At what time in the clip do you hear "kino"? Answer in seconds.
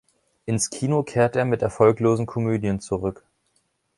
0.71-1.03